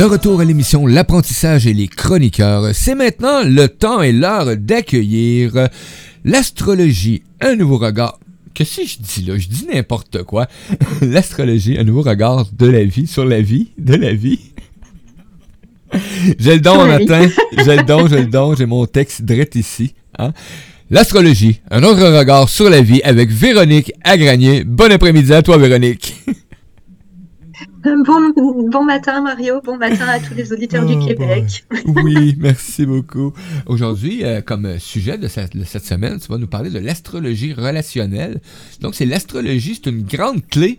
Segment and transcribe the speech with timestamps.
[0.00, 5.68] De retour à l'émission L'apprentissage et les chroniqueurs, c'est maintenant le temps et l'heure d'accueillir
[6.24, 8.18] l'astrologie, un nouveau regard.
[8.54, 9.36] Qu'est-ce que je dis là?
[9.36, 10.46] Je dis n'importe quoi.
[11.02, 14.40] L'astrologie, un nouveau regard de la vie, sur la vie, de la vie.
[16.38, 17.28] j'ai le don matin,
[17.58, 19.92] j'ai le don, j'ai le don, j'ai mon texte direct ici.
[20.18, 20.32] Hein?
[20.88, 24.64] L'astrologie, un autre regard sur la vie avec Véronique Agranier.
[24.64, 26.14] Bon après-midi à toi, Véronique.
[28.06, 31.64] Bon, bon, matin Mario, bon matin à tous les auditeurs du oh, Québec.
[31.86, 33.32] oui, merci beaucoup.
[33.66, 35.54] Aujourd'hui, euh, comme sujet de cette,
[35.84, 38.40] semaine, tu vas nous parler de l'astrologie relationnelle.
[38.80, 40.78] Donc, c'est l'astrologie, c'est une grande clé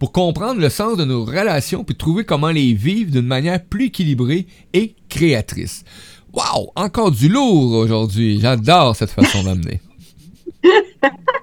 [0.00, 3.86] pour comprendre le sens de nos relations puis trouver comment les vivre d'une manière plus
[3.86, 5.84] équilibrée et créatrice.
[6.32, 8.40] Waouh, encore du lourd aujourd'hui.
[8.40, 9.80] J'adore cette façon d'amener.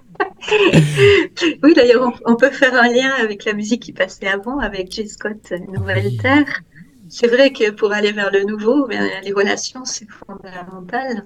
[1.63, 5.07] oui, d'ailleurs, on, peut faire un lien avec la musique qui passait avant, avec J.
[5.07, 6.61] Scott, Nouvelle Terre.
[7.09, 11.25] C'est vrai que pour aller vers le nouveau, ben, les relations, c'est fondamental.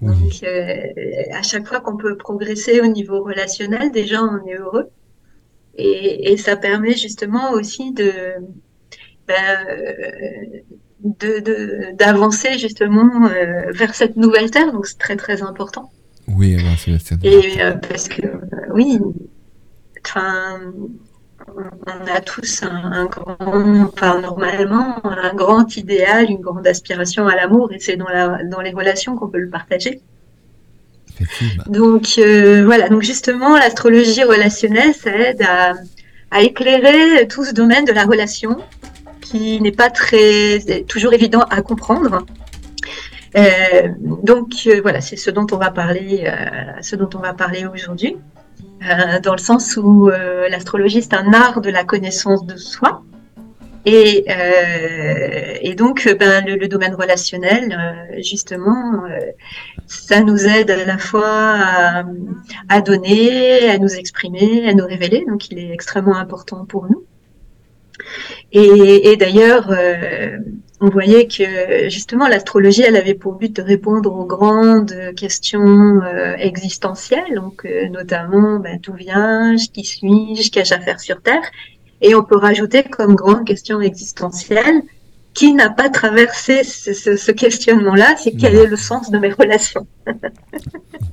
[0.00, 0.86] Donc, euh,
[1.32, 4.88] à chaque fois qu'on peut progresser au niveau relationnel, déjà, on est heureux.
[5.76, 8.12] Et, ça permet justement aussi de,
[9.26, 9.66] ben,
[11.94, 14.72] d'avancer justement euh, vers cette nouvelle terre.
[14.72, 15.90] Donc, c'est très, très important.
[16.36, 17.18] Oui, terre.
[17.22, 18.22] Et euh, parce que,
[18.74, 18.98] oui,
[20.04, 20.60] enfin,
[21.56, 27.72] on a tous un, grand, enfin, normalement, un grand idéal, une grande aspiration à l'amour,
[27.72, 30.00] et c'est dans, la, dans les relations qu'on peut le partager.
[31.66, 35.74] Donc euh, voilà, donc justement, l'astrologie relationnelle, ça aide à,
[36.30, 38.56] à, éclairer tout ce domaine de la relation
[39.20, 42.24] qui n'est pas très toujours évident à comprendre.
[43.36, 46.30] Euh, donc euh, voilà, c'est ce dont on va parler,
[46.80, 48.16] ce dont on va parler aujourd'hui.
[48.82, 53.02] Euh, dans le sens où euh, l'astrologie c'est un art de la connaissance de soi.
[53.86, 57.78] Et, euh, et donc, ben, le, domaine relationnel,
[58.18, 59.04] justement,
[59.86, 62.04] ça nous aide à la fois à,
[62.68, 65.24] à, donner, à nous exprimer, à nous révéler.
[65.26, 67.06] Donc, il est extrêmement important pour nous.
[68.52, 69.74] Et, et d'ailleurs,
[70.80, 76.34] on voyait que justement l'astrologie, elle avait pour but de répondre aux grandes questions euh,
[76.38, 81.42] existentielles, donc euh, notamment ben, d'où viens-je, qui suis-je, qu'ai-je à faire sur Terre,
[82.00, 84.82] et on peut rajouter comme grande question existentielle
[85.34, 89.86] qui n'a pas traversé ce, questionnement-là, c'est quel est le sens de mes relations.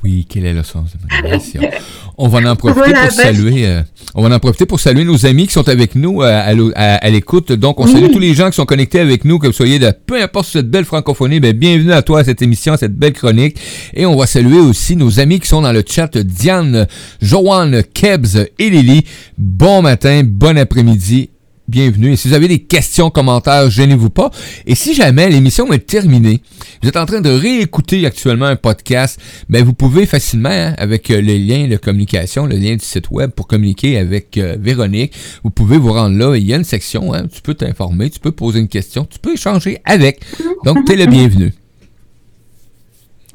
[0.04, 1.62] oui, quel est le sens de mes relations.
[2.18, 3.68] On va en profiter pour ben, saluer.
[3.68, 3.82] Euh,
[4.16, 7.52] on va en profiter pour saluer nos amis qui sont avec nous euh, à, l'écoute.
[7.52, 9.92] Donc, on salue tous les gens qui sont connectés avec nous, que vous soyez de
[9.92, 11.40] peu importe cette belle francophonie.
[11.40, 13.60] Ben, bienvenue à toi à cette émission, à cette belle chronique.
[13.94, 16.88] Et on va saluer aussi nos amis qui sont dans le chat, Diane,
[17.22, 19.06] Joanne, Kebs et Lily.
[19.38, 21.30] Bon matin, bon après-midi
[21.68, 22.14] bienvenue.
[22.14, 24.32] Et si vous avez des questions, commentaires, gênez-vous pas.
[24.66, 26.42] Et si jamais l'émission est terminée,
[26.82, 29.20] vous êtes en train de réécouter actuellement un podcast,
[29.50, 33.10] ben vous pouvez facilement, hein, avec euh, le lien de communication, le lien du site
[33.12, 35.14] web pour communiquer avec euh, Véronique,
[35.44, 36.36] vous pouvez vous rendre là.
[36.36, 39.20] Il y a une section, hein, tu peux t'informer, tu peux poser une question, tu
[39.20, 40.22] peux échanger avec.
[40.64, 41.54] Donc, tu es le bienvenu.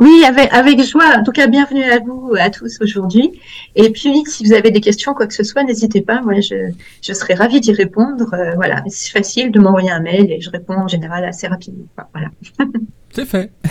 [0.02, 1.16] Oui, avec, avec joie.
[1.16, 3.40] En tout cas, bienvenue à vous, à tous aujourd'hui.
[3.76, 6.20] Et puis, si vous avez des questions, quoi que ce soit, n'hésitez pas.
[6.22, 8.34] Moi, je, je serais ravie d'y répondre.
[8.34, 11.86] Euh, voilà, c'est facile de m'envoyer un mail et je réponds en général assez rapidement.
[12.12, 12.30] Voilà.
[13.12, 13.52] C'est fait.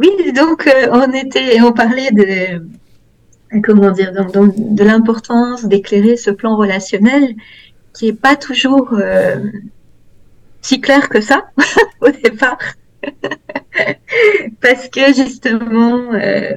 [0.00, 2.62] oui, donc euh, on était, on parlait de
[3.62, 7.36] comment dire, donc, de l'importance d'éclairer ce plan relationnel
[7.92, 9.36] qui est pas toujours euh,
[10.60, 11.50] si clair que ça
[12.00, 12.58] au départ.
[14.60, 16.56] Parce que justement, euh,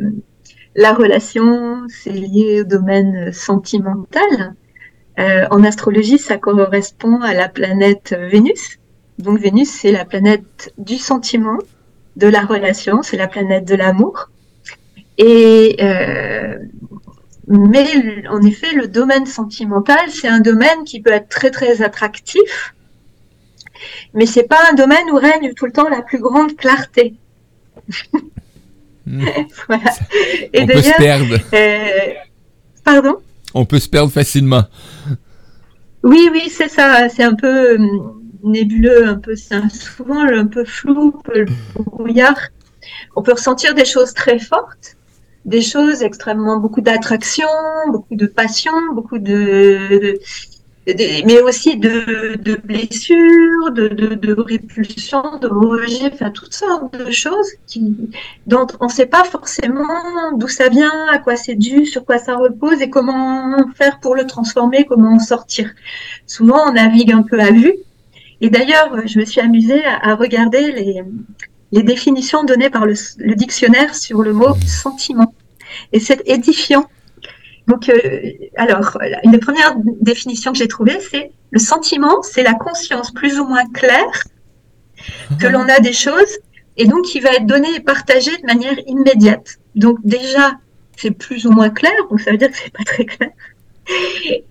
[0.75, 4.55] la relation, c'est lié au domaine sentimental.
[5.19, 8.79] Euh, en astrologie, ça correspond à la planète Vénus.
[9.19, 11.59] Donc Vénus, c'est la planète du sentiment,
[12.15, 14.29] de la relation, c'est la planète de l'amour.
[15.17, 16.57] Et euh,
[17.47, 17.85] mais
[18.29, 22.73] en effet, le domaine sentimental, c'est un domaine qui peut être très très attractif,
[24.13, 27.15] mais c'est pas un domaine où règne tout le temps la plus grande clarté.
[29.05, 29.25] Hmm.
[29.67, 29.91] voilà.
[30.53, 31.37] Et On peut se perdre.
[31.53, 32.13] Euh,
[32.83, 33.17] pardon?
[33.53, 34.63] On peut se perdre facilement.
[36.03, 37.09] Oui, oui, c'est ça.
[37.09, 41.45] C'est un peu hum, nébuleux, un peu, souvent un peu flou, un peu
[41.83, 42.39] brouillard.
[43.15, 44.97] On peut ressentir des choses très fortes,
[45.45, 47.47] des choses extrêmement beaucoup d'attraction,
[47.89, 50.19] beaucoup de passion, beaucoup de
[50.87, 57.95] mais aussi de, blessures, de, de, répulsions, de rejets, enfin toutes sortes de choses qui,
[58.47, 62.17] dont on ne sait pas forcément d'où ça vient, à quoi c'est dû, sur quoi
[62.17, 65.71] ça repose et comment faire pour le transformer, comment en sortir.
[66.25, 67.75] Souvent, on navigue un peu à vue.
[68.43, 70.71] Et d'ailleurs, je me suis amusée à, regarder
[71.71, 75.33] les, définitions données par le dictionnaire sur le mot sentiment.
[75.93, 76.87] Et c'est édifiant
[77.71, 82.53] donc, euh, alors, une des premières définitions que j'ai trouvées, c'est le sentiment, c'est la
[82.53, 84.23] conscience plus ou moins claire
[85.39, 86.37] que l'on a des choses
[86.75, 89.57] et donc qui va être donné et partagé de manière immédiate.
[89.75, 90.57] Donc déjà,
[90.97, 93.29] c'est plus ou moins clair, donc ça veut dire que c'est pas très clair.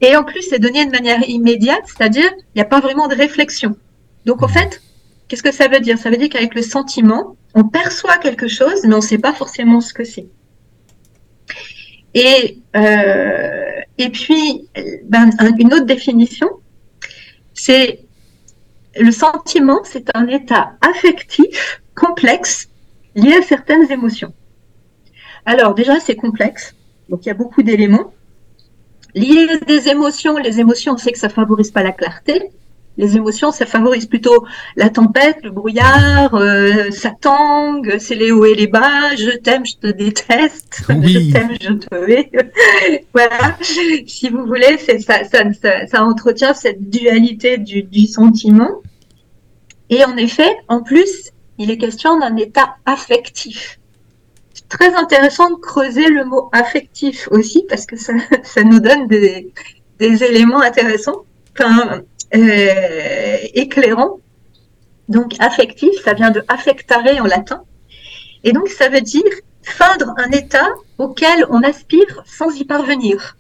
[0.01, 3.15] Et en plus, c'est donné de manière immédiate, c'est-à-dire il n'y a pas vraiment de
[3.15, 3.77] réflexion.
[4.25, 4.81] Donc en fait,
[5.29, 5.99] qu'est-ce que ça veut dire?
[5.99, 9.35] Ça veut dire qu'avec le sentiment, on perçoit quelque chose, mais on ne sait pas
[9.35, 10.27] forcément ce que c'est.
[12.15, 14.69] Et, euh, et puis,
[15.05, 16.49] ben, une autre définition,
[17.55, 18.01] c'est
[18.97, 22.69] le sentiment, c'est un état affectif complexe
[23.15, 24.33] lié à certaines émotions.
[25.47, 26.75] Alors déjà, c'est complexe,
[27.09, 28.13] donc il y a beaucoup d'éléments.
[29.15, 32.51] Lié à des émotions, les émotions, on sait que ça favorise pas la clarté.
[33.01, 34.45] Les émotions, ça favorise plutôt
[34.77, 39.65] la tempête, le brouillard, euh, ça tangue, c'est les hauts et les bas, je t'aime,
[39.65, 42.31] je te déteste, je t'aime, je te hais.
[43.15, 48.83] voilà, si vous voulez, ça, ça, ça, entretient cette dualité du, du sentiment.
[49.89, 53.81] Et en effet, en plus, il est question d'un état affectif.
[54.53, 58.13] C'est très intéressant de creuser le mot affectif aussi parce que ça,
[58.43, 59.55] ça nous donne des,
[59.99, 61.25] des éléments intéressants.
[61.59, 62.01] Enfin, euh,
[62.33, 64.19] éclairant.
[65.09, 67.65] Donc affectif, ça vient de affectare en latin.
[68.45, 69.23] Et donc ça veut dire
[69.63, 70.69] feindre un état
[70.99, 73.37] auquel on aspire sans y parvenir.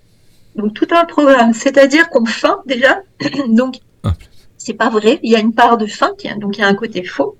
[0.56, 3.02] Donc tout un programme, c'est-à-dire qu'on feint déjà.
[3.48, 4.14] donc ah.
[4.58, 6.75] c'est pas vrai, il y a une part de feinte, donc il y a un
[6.75, 7.37] côté faux.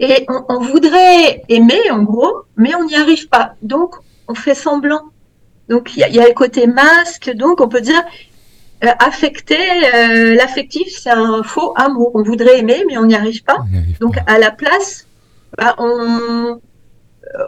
[0.00, 3.54] Et on, voudrait aimer en gros, mais on n'y arrive pas.
[3.62, 3.94] Donc
[4.26, 5.02] on fait semblant.
[5.68, 8.02] Donc il y, a le côté masque, donc on peut dire
[8.84, 9.56] euh, affecter,
[9.94, 12.10] euh, l'affectif, c'est un faux amour.
[12.14, 13.58] On voudrait aimer, mais on n'y arrive pas.
[14.00, 15.06] Donc, à la place,
[15.56, 16.60] bah, on,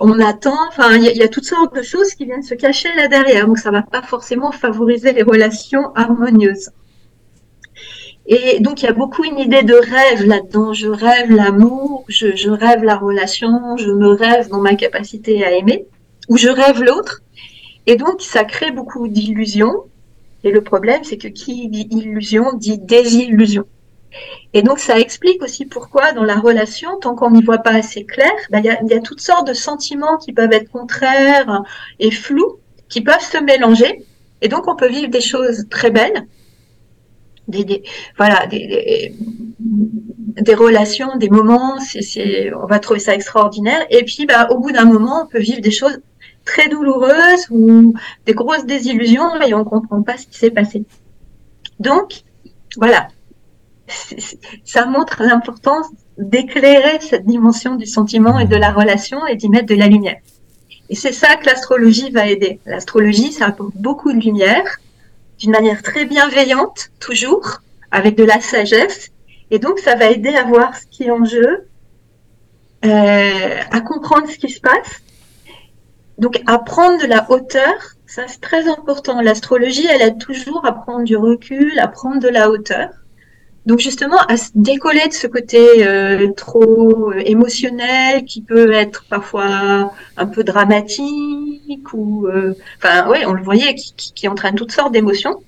[0.01, 0.57] on attend.
[0.69, 3.49] Enfin, il y, a toutes sortes de choses qui viennent se cacher là derrière.
[3.49, 6.71] Donc, ça va pas forcément favoriser les relations harmonieuses.
[8.27, 10.73] Et donc, il y a beaucoup une idée de rêve là-dedans.
[10.73, 15.51] Je rêve l'amour, je, je rêve la relation, je me rêve dans ma capacité à
[15.51, 15.87] aimer,
[16.29, 17.23] ou je rêve l'autre.
[17.87, 19.75] Et donc, ça crée beaucoup d'illusions
[20.45, 23.65] et le problème, c'est que qui dit illusion dit désillusion.
[24.53, 28.05] Et donc, ça explique aussi pourquoi, dans la relation, tant qu'on n'y voit pas assez
[28.05, 31.65] clair, ben, il y, a, toutes sortes de sentiments qui peuvent être contraires
[31.99, 32.59] et flous,
[32.89, 34.05] qui peuvent se mélanger.
[34.43, 36.27] Et donc, on peut vivre des choses très belles,
[37.49, 37.83] des,
[38.17, 39.13] voilà, des,
[40.55, 43.85] relations, des moments, on va trouver ça extraordinaire.
[43.91, 45.99] Et puis, ben, au bout d'un moment, on peut vivre des choses
[46.45, 47.95] très douloureuses ou
[48.27, 50.85] des grosses désillusions et on ne comprend pas ce qui s'est passé.
[51.81, 52.23] Donc,
[52.77, 53.09] voilà,
[54.65, 55.87] ça montre l'importance
[56.19, 60.19] d'éclairer cette dimension du sentiment et de la relation et d'y mettre de la lumière.
[60.91, 62.61] Et c'est ça que l'astrologie va aider.
[62.67, 64.79] L'astrologie, ça apporte beaucoup de lumière,
[65.39, 69.11] d'une manière très bienveillante, toujours, avec de la sagesse.
[69.51, 71.67] Et donc, ça va aider à voir ce qui est en jeu,
[72.85, 75.03] euh, à comprendre ce qui se passe
[76.19, 77.75] donc, à prendre de la hauteur,
[78.07, 79.21] ça c'est très important.
[79.21, 82.91] L'astrologie, elle aide toujours à prendre du recul, à prendre de la hauteur.
[83.67, 89.07] Donc justement, à se décoller de ce côté euh, trop euh, émotionnel qui peut être
[89.09, 94.73] parfois un peu dramatique ou, euh, enfin, oui, on le voyait, qui, qui, entraîne toutes
[94.73, 95.43] sortes d'émotions.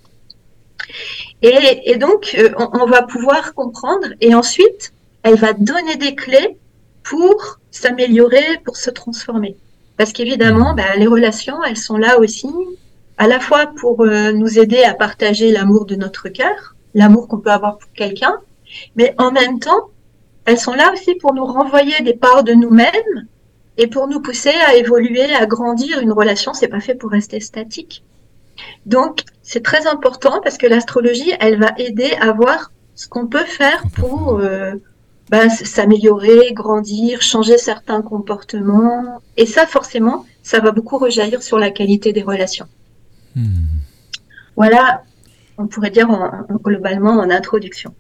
[1.43, 4.93] Et, donc, on, on, va pouvoir comprendre et ensuite,
[5.23, 6.57] elle va donner des clés
[7.03, 9.57] pour s'améliorer, pour se transformer.
[9.97, 12.49] Parce qu'évidemment, bah, les relations, elles sont là aussi,
[13.19, 17.39] à la fois pour euh, nous aider à partager l'amour de notre cœur, l'amour qu'on
[17.39, 18.37] peut avoir pour quelqu'un,
[18.95, 19.91] mais en même temps,
[20.45, 23.27] elles sont là aussi pour nous renvoyer des parts de nous-mêmes
[23.79, 26.01] et pour nous pousser à évoluer, à grandir.
[26.01, 28.05] Une relation, c'est pas fait pour rester statique.
[28.87, 33.45] Donc, c'est très important parce que l'astrologie, elle va aider à voir ce qu'on peut
[33.45, 34.75] faire pour euh,
[35.31, 39.21] bah, s'améliorer, grandir, changer certains comportements.
[39.37, 42.67] Et ça, forcément, ça va beaucoup rejaillir sur la qualité des relations.
[43.35, 43.65] Hmm.
[44.57, 45.03] Voilà,
[45.59, 46.09] on pourrait dire
[46.63, 47.93] globalement en introduction.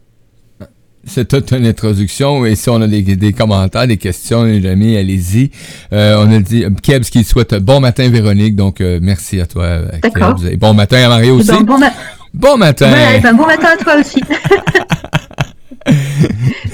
[1.04, 2.44] C'est une introduction.
[2.46, 5.50] Et si on a des, commentaires, des questions, les amis, allez-y.
[5.92, 8.56] Euh, on a dit Kebs qui souhaite bon matin, Véronique.
[8.56, 10.50] Donc, euh, merci à toi, Kebs.
[10.50, 11.52] Et bon matin à Marie aussi.
[11.62, 11.78] bon,
[12.34, 12.90] Bon matin.
[12.90, 14.20] Ben, bon matin à toi aussi.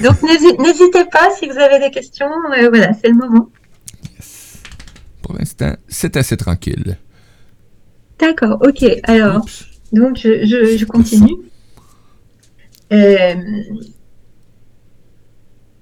[0.03, 2.29] Donc n'hésitez pas si vous avez des questions.
[2.57, 3.49] Euh, voilà, c'est le moment.
[5.21, 6.97] Pour l'instant, c'est assez tranquille.
[8.19, 8.85] D'accord, ok.
[9.03, 9.45] Alors,
[9.91, 11.35] donc je, continue.
[12.91, 13.33] Euh,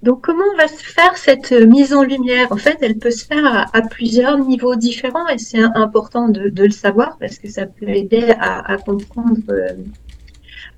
[0.01, 2.47] donc, comment va se faire cette mise en lumière?
[2.51, 6.71] En fait, elle peut se faire à, plusieurs niveaux différents et c'est important de, le
[6.71, 9.73] savoir parce que ça peut aider à, comprendre, euh,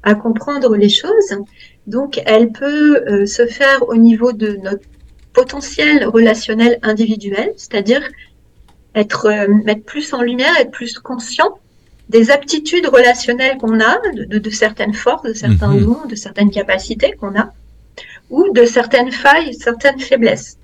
[0.01, 1.37] à comprendre les choses.
[1.87, 4.85] Donc, elle peut euh, se faire au niveau de notre
[5.33, 8.01] potentiel relationnel individuel, c'est-à-dire
[8.95, 11.59] être euh, mettre plus en lumière, être plus conscient
[12.09, 15.85] des aptitudes relationnelles qu'on a, de, certaines forces, de certains mhm.
[15.85, 17.53] dons, de certaines capacités qu'on a
[18.29, 20.57] ou de certaines failles, certaines faiblesses.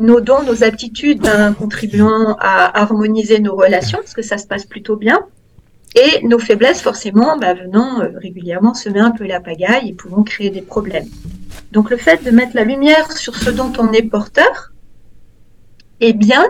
[0.00, 4.64] Nos dons, nos aptitudes ben, contribuant à harmoniser nos relations, parce que ça se passe
[4.64, 5.26] plutôt bien,
[5.94, 10.22] et nos faiblesses, forcément, ben, venant euh, régulièrement semer un peu la pagaille et pouvant
[10.22, 11.08] créer des problèmes.
[11.72, 14.72] Donc le fait de mettre la lumière sur ce dont on est porteur,
[16.00, 16.44] eh bien,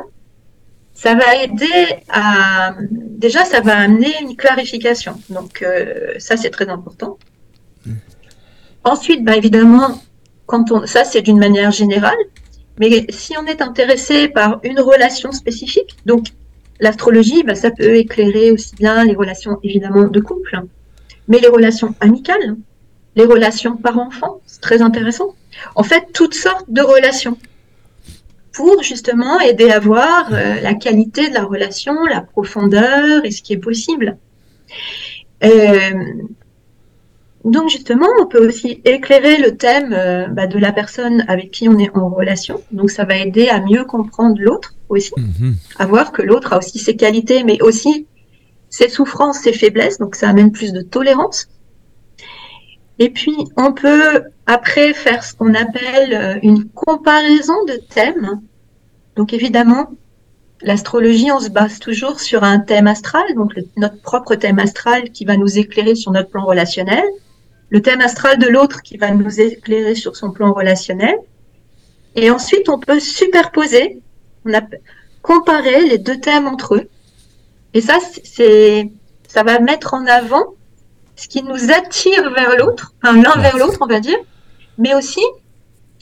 [0.94, 2.74] ça va aider à...
[2.90, 5.20] Déjà, ça va amener une clarification.
[5.30, 7.18] Donc euh, ça, c'est très important.
[8.84, 10.00] Ensuite, bah, évidemment,
[10.46, 12.16] quand on, ça c'est d'une manière générale,
[12.80, 16.28] mais si on est intéressé par une relation spécifique, donc
[16.80, 20.60] l'astrologie, bah, ça peut éclairer aussi bien les relations évidemment de couple,
[21.28, 22.56] mais les relations amicales,
[23.16, 25.34] les relations par-enfant, c'est très intéressant.
[25.74, 27.36] En fait, toutes sortes de relations
[28.52, 33.42] pour justement aider à voir euh, la qualité de la relation, la profondeur et ce
[33.42, 34.16] qui est possible.
[35.44, 36.04] Euh,
[37.44, 41.68] donc justement, on peut aussi éclairer le thème euh, bah, de la personne avec qui
[41.68, 42.60] on est en relation.
[42.72, 45.56] Donc ça va aider à mieux comprendre l'autre aussi, mhm.
[45.78, 48.06] à voir que l'autre a aussi ses qualités, mais aussi
[48.70, 49.98] ses souffrances, ses faiblesses.
[49.98, 51.48] Donc ça amène plus de tolérance.
[52.98, 58.40] Et puis on peut après faire ce qu'on appelle euh, une comparaison de thèmes.
[59.16, 59.90] Donc évidemment,
[60.62, 65.24] l'astrologie, on se base toujours sur un thème astral, donc notre propre thème astral qui
[65.24, 67.04] va nous éclairer sur notre plan relationnel
[67.70, 71.16] le thème astral de l'autre qui va nous éclairer sur son plan relationnel.
[72.14, 74.00] Et ensuite, on peut superposer,
[74.44, 74.60] on a
[75.22, 76.88] comparé les deux thèmes entre eux.
[77.74, 78.90] Et ça, c'est,
[79.28, 80.54] ça va mettre en avant
[81.16, 84.18] ce qui nous attire vers l'autre, enfin, l'un vers l'autre, on va dire,
[84.78, 85.20] mais aussi,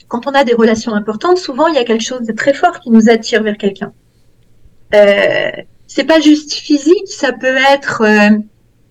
[0.07, 2.79] quand on a des relations importantes, souvent il y a quelque chose de très fort
[2.79, 3.91] qui nous attire vers quelqu'un.
[4.93, 5.51] Euh,
[5.87, 8.37] c'est pas juste physique, ça peut être, euh,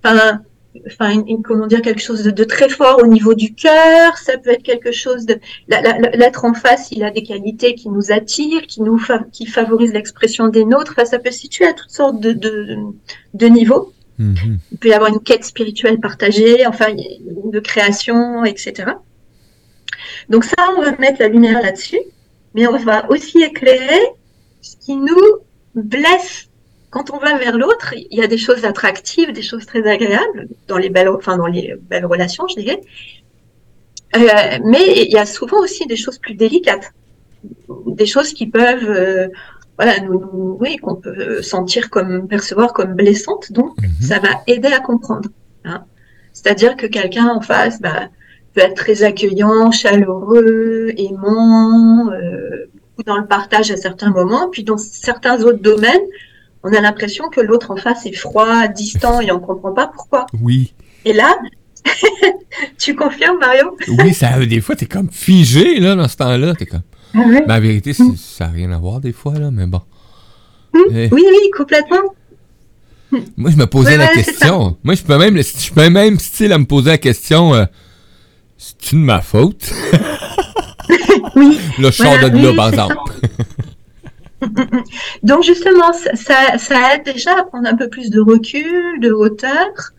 [0.02, 0.40] enfin,
[0.86, 4.16] enfin, comment dire, quelque chose de, très fort au niveau du cœur.
[4.18, 8.12] Ça peut être quelque chose de, l'être en face, il a des qualités qui nous
[8.12, 9.00] attirent, qui nous,
[9.32, 10.92] qui favorisent l'expression des nôtres.
[10.92, 13.92] Enfin, ça peut se situer à toutes sortes de, de, niveaux.
[14.20, 14.58] Mm-hmm.
[14.72, 18.92] Il peut y avoir une quête spirituelle partagée, enfin, de création, etc.
[20.28, 22.00] Donc ça, on va mettre la lumière là-dessus,
[22.54, 24.00] mais on va aussi éclairer
[24.60, 25.40] ce qui nous
[25.74, 26.48] blesse
[26.96, 30.48] quand on va vers l'autre, il y a des choses attractives, des choses très agréables
[30.66, 32.80] dans les belles, enfin dans les belles relations, je dirais.
[34.16, 36.94] Euh, mais il y a souvent aussi des choses plus délicates,
[37.86, 39.28] des choses qui peuvent, euh,
[39.76, 43.52] voilà, nous, oui, qu'on peut sentir comme percevoir comme blessantes.
[43.52, 43.88] Donc, mhm.
[44.00, 45.28] ça va aider à comprendre.
[45.66, 45.84] Hein.
[46.32, 48.08] C'est-à-dire que quelqu'un en face bah,
[48.54, 52.70] peut être très accueillant, chaleureux, aimant, euh,
[53.04, 56.06] dans le partage à certains moments, puis dans certains autres domaines
[56.66, 59.86] on a l'impression que l'autre en face est froid, distant et on ne comprend pas
[59.86, 60.26] pourquoi?
[60.42, 60.74] Oui.
[61.04, 61.36] Et là,
[62.78, 63.76] tu confirmes, Mario?
[63.86, 66.54] Oui, ça, des fois, tu es comme figé là, dans ce temps-là.
[66.58, 66.82] Es comme...
[67.14, 68.16] Ah mais la vérité, mm.
[68.16, 69.80] ça n'a rien à voir des fois, là, mais bon.
[70.74, 70.78] Mm.
[70.90, 71.08] Eh.
[71.12, 72.02] Oui, oui, complètement.
[73.36, 74.76] Moi, je me posais la question.
[74.82, 77.64] Moi, je peux même, je peux même style à me poser la question euh,
[78.58, 79.72] c'est-tu de ma faute?
[81.36, 81.58] Oui.
[81.78, 82.94] Le char de là, par exemple.
[85.22, 89.92] Donc justement, ça, aide déjà à prendre un peu plus de recul, de hauteur,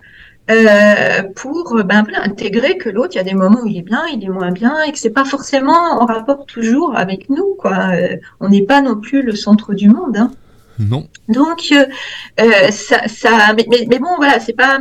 [0.49, 4.05] euh, pour ben, intégrer que l'autre, il y a des moments où il est bien,
[4.13, 7.55] il est moins bien, et que c'est pas forcément en rapport toujours avec nous.
[7.57, 7.89] Quoi.
[7.93, 10.17] Euh, on n'est pas non plus le centre du monde.
[10.17, 10.31] Hein.
[10.79, 11.07] Non.
[11.27, 14.79] Donc euh, ça, ça mais, mais, bon, voilà, c'est pas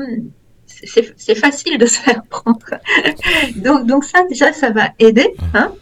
[0.66, 2.58] c'est facile de se faire prendre.
[3.56, 5.34] donc, donc ça, déjà, ça va aider.
[5.54, 5.72] Hein.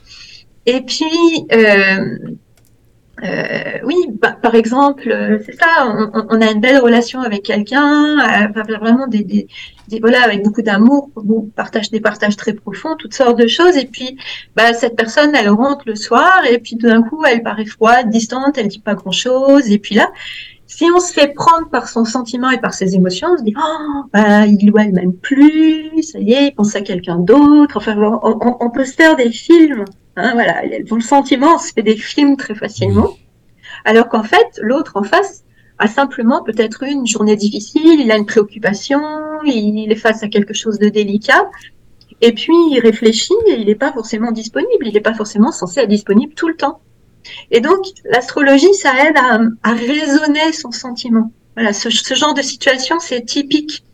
[0.66, 2.16] Et puis, euh,
[3.84, 8.62] oui, bah, par exemple, euh, c'est ça, on, a une belle relation avec quelqu'un, euh,
[8.78, 9.46] vraiment des, des,
[10.00, 11.10] voilà, avec beaucoup d'amour,
[11.54, 13.76] partage des partages très profonds, toutes sortes de choses.
[13.76, 14.16] Et puis,
[14.56, 18.10] bah, cette personne, elle rentre le soir, et puis tout d'un coup, elle paraît froide,
[18.10, 19.70] distante, elle dit pas grand chose.
[19.70, 20.10] Et puis là,
[20.76, 23.54] Si on se fait prendre par son sentiment et par ses émotions, on se dit
[23.56, 27.76] oh, bah, il ou elle m'aime plus, ça y est, il pense à quelqu'un d'autre.
[27.76, 29.84] Enfin, on, peut se faire des films.
[30.16, 33.10] Hein, voilà, pour le sentiment, on se fait des films très facilement.
[33.84, 35.44] Alors qu'en fait, l'autre en face
[35.78, 39.00] a simplement peut-être une journée difficile, il a une préoccupation,
[39.44, 41.48] il est face à quelque chose de délicat,
[42.20, 45.82] et puis il réfléchit et il n'est pas forcément disponible, il n'est pas forcément censé
[45.82, 46.80] être disponible tout le temps.
[47.50, 51.32] Et donc, l'astrologie, ça aide à, à, raisonner son sentiment.
[51.56, 53.84] Voilà, ce, genre de situation, c'est typique.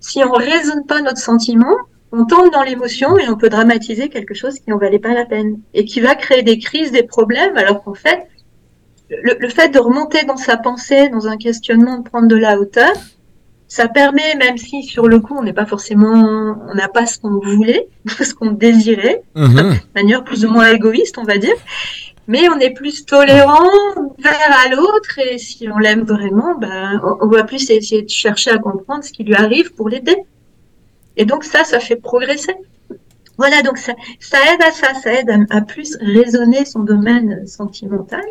[0.00, 1.74] Si on raisonne pas notre sentiment,
[2.12, 5.24] on tombe dans l'émotion et on peut dramatiser quelque chose qui n'en valait pas la
[5.24, 8.28] peine et qui va créer des crises, des problèmes, alors qu'en fait,
[9.10, 12.58] le, le, fait de remonter dans sa pensée, dans un questionnement, de prendre de la
[12.58, 12.92] hauteur,
[13.74, 17.18] ça permet, même si sur le coup on n'est pas forcément, on n'a pas ce
[17.18, 17.88] qu'on voulait,
[18.22, 19.54] ce qu'on désirait, mhm.
[19.54, 21.56] de manière plus ou moins égoïste, on va dire,
[22.26, 23.70] mais on est plus tolérant
[24.18, 28.58] vers l'autre et si on l'aime vraiment, ben, on, va plus essayer de chercher à
[28.58, 30.16] comprendre ce qui lui arrive pour l'aider.
[31.16, 32.54] Et donc ça, ça fait progresser.
[33.36, 38.24] Voilà, donc ça aide à ça, ça aide à, plus raisonner son domaine sentimental.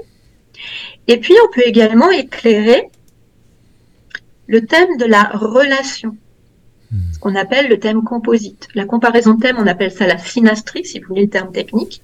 [1.08, 2.90] Et puis on peut également éclairer
[4.48, 6.18] le thème de la relation
[7.14, 8.68] ce qu'on appelle le thème composite.
[8.76, 12.02] La comparaison de thème, on appelle ça la synastrie, si vous voulez le terme technique.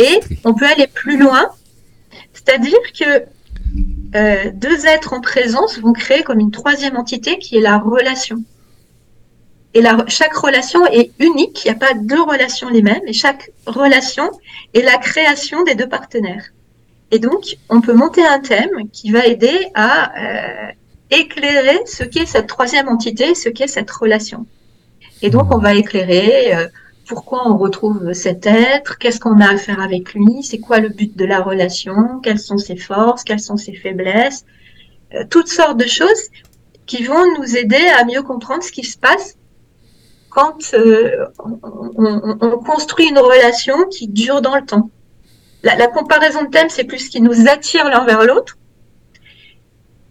[0.00, 1.50] Et on peut aller plus loin,
[2.32, 3.24] c'est-à-dire que
[4.16, 8.42] euh, deux êtres en présence vont créer comme une troisième entité qui est la relation.
[9.72, 13.12] Et la, chaque relation est unique, il n'y a pas deux relations les mêmes, et
[13.12, 14.30] chaque relation
[14.74, 16.44] est la création des deux partenaires.
[17.12, 20.72] Et donc, on peut monter un thème qui va aider à euh,
[21.10, 24.46] éclairer ce qu'est cette troisième entité, ce qu'est cette relation.
[25.22, 26.68] Et donc, on va éclairer euh,
[27.06, 30.88] pourquoi on retrouve cet être, qu'est-ce qu'on a à faire avec lui, c'est quoi le
[30.88, 34.44] but de la relation, quelles sont ses forces, quelles sont ses faiblesses,
[35.14, 36.28] euh, toutes sortes de choses
[36.86, 39.36] qui vont nous aider à mieux comprendre ce qui se passe
[40.30, 44.90] quand euh, on, on, construit une relation qui dure dans le temps.
[45.64, 48.56] La, la comparaison de thèmes, c'est plus ce qui nous attire l'un vers l'autre,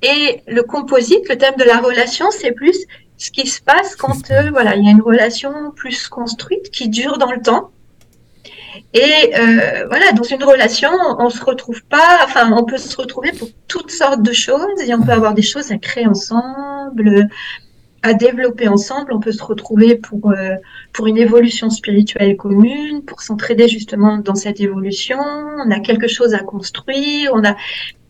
[0.02, 2.86] et le composite, le thème de la relation, c'est plus
[3.18, 6.88] ce qui se passe quand euh, voilà, il y a une relation plus construite qui
[6.88, 7.72] dure dans le temps.
[8.94, 13.34] Et euh, voilà, dans une relation, on se retrouve pas, enfin, on peut se retrouver
[13.34, 17.28] pour toutes sortes de choses et on peut avoir des choses à créer ensemble,
[18.02, 19.14] à développer ensemble.
[19.14, 20.56] On peut se retrouver pour, euh,
[20.94, 25.20] pour une évolution spirituelle commune, pour s'entraider justement dans cette évolution.
[25.20, 27.56] On a quelque chose à construire, on, a,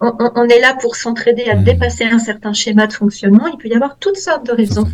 [0.02, 1.64] on, on est là pour s'entraider à mmh.
[1.64, 3.48] dépasser un certain schéma de fonctionnement.
[3.48, 4.88] Il peut y avoir toutes sortes de raisons.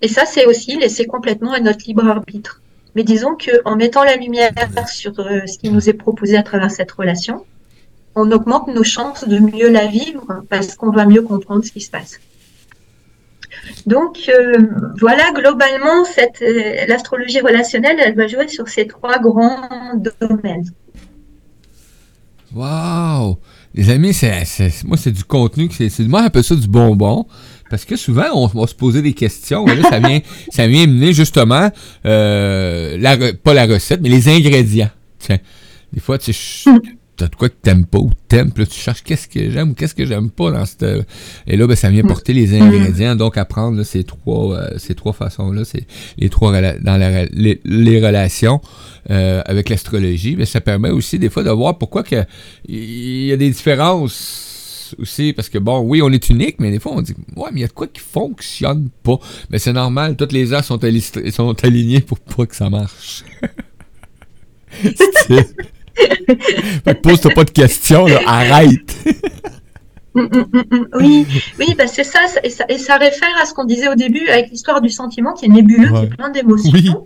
[0.00, 2.60] Et ça, c'est aussi laissé complètement à notre libre arbitre.
[2.94, 4.52] Mais disons qu'en mettant la lumière
[4.86, 7.46] sur euh, ce qui nous est proposé à travers cette relation,
[8.14, 11.80] on augmente nos chances de mieux la vivre parce qu'on va mieux comprendre ce qui
[11.80, 12.20] se passe.
[13.86, 14.58] Donc euh,
[15.00, 20.70] voilà, globalement, euh, l'astrologie relationnelle, elle va jouer sur ces trois grands domaines.
[22.54, 23.38] Waouh
[23.74, 24.44] Les amis, c'est,
[24.84, 27.26] moi, c'est du contenu, c'est, moi un peu ça du bonbon.
[27.70, 29.64] Parce que souvent, on va se poser des questions.
[29.88, 31.70] ça vient, ça vient justement,
[32.04, 34.90] euh, la, pas la recette, mais les ingrédients.
[35.18, 35.38] Tiens,
[35.90, 36.70] des fois, tu sais,
[37.16, 39.70] t'as de quoi que t'aimes pas ou t'aimes, puis là, tu cherches qu'est-ce que j'aime
[39.70, 40.84] ou qu'est-ce que j'aime pas dans cette...
[41.46, 45.12] Et là, ben, ça vient porter les ingrédients, donc apprendre ces trois euh, ces trois
[45.12, 45.86] façons-là, c'est
[46.18, 46.96] les trois dans
[47.32, 48.60] les, relations
[49.10, 52.24] euh, avec l'astrologie, mais ça permet aussi des fois de voir pourquoi que
[52.66, 54.50] il y a des différences
[54.98, 57.60] aussi, parce que bon, oui, on est unique, mais des fois, on dit, ouais, mais
[57.60, 59.18] il y a de quoi qui fonctionne pas.
[59.50, 60.78] Mais c'est normal, toutes les heures sont,
[61.30, 63.24] sont alignées pour pas que ça marche.
[67.02, 68.96] Pose-toi pas de questions, arrête.
[70.14, 71.26] Mm, mm, mm, oui,
[71.58, 74.28] oui bah c'est ça et, ça, et ça réfère à ce qu'on disait au début
[74.28, 77.04] avec l'histoire du sentiment qui est nébuleux, qui est plein d'émotions.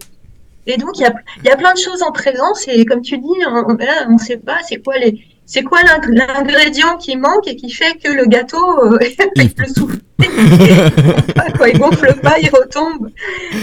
[0.68, 3.18] Et donc, il y a, y a plein de choses en présence, et comme tu
[3.18, 5.20] dis, on ne sait pas c'est quoi les.
[5.48, 8.98] C'est quoi l'ingrédient qui manque et qui fait que le gâteau euh,
[9.36, 13.10] il peut souffler Il gonfle pas, il retombe.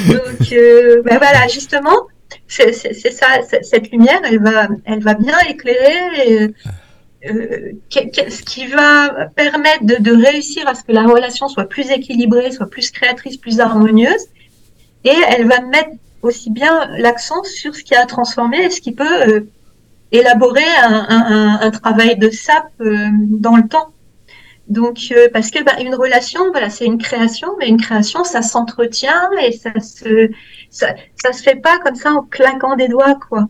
[0.07, 2.07] Donc, euh, bah voilà, justement,
[2.47, 3.27] c'est ça,
[3.61, 4.39] cette lumière, elle
[5.01, 6.53] va, bien éclairer
[7.25, 12.51] euh, ce qui va permettre de, réussir à ce que la relation soit plus équilibrée,
[12.51, 14.25] soit plus créatrice, plus harmonieuse,
[15.05, 18.91] et elle va mettre aussi bien l'accent sur ce qui a transformé et ce qui
[18.91, 19.41] peut euh,
[20.11, 23.92] élaborer un, travail de sap euh, dans le temps.
[24.73, 29.29] Donc, parce que bah, une relation, voilà, c'est une création, mais une création, ça s'entretient
[29.43, 30.31] et ça se,
[30.71, 33.47] ça, ça se fait pas comme ça en claquant des doigts, quoi.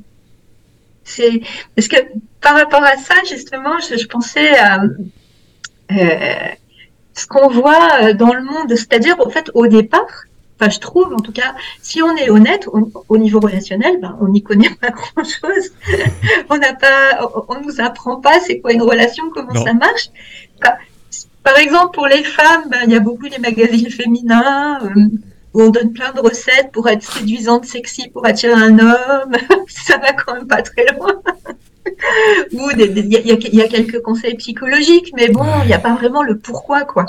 [1.06, 1.42] C'est
[1.76, 1.98] parce que
[2.42, 4.84] par rapport à ça, justement, je, pensais à
[5.92, 5.96] euh,
[7.14, 8.76] ce qu'on voit dans le monde.
[8.76, 10.26] C'est-à-dire, en fait, au départ,
[10.60, 12.68] enfin, je trouve, en tout cas, si on est honnête,
[13.10, 15.72] au, niveau relationnel, ben, on n'y connaît pas grand-chose.
[16.50, 20.10] on n'a pas, on, nous apprend pas c'est quoi une relation, comment ça marche.
[21.44, 24.80] Par exemple, pour les femmes, ben, il y a beaucoup les magazines féminins.
[24.84, 25.10] Euh,
[25.54, 29.34] où on donne plein de recettes pour être séduisante, sexy, pour attirer un homme.
[29.68, 31.14] ça va quand même pas très loin.
[32.54, 36.38] Ou il y, a quelques conseils psychologiques, mais bon, il n'y a pas vraiment le
[36.38, 37.06] pourquoi, quoi.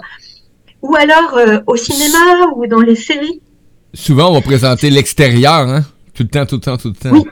[0.82, 3.40] Ou alors euh, au cinéma ou dans les séries.
[3.94, 5.82] Souvent, on va présenter l'extérieur, hein?
[6.12, 7.10] Tout le temps, tout le temps, tout le temps.
[7.12, 7.24] Oui,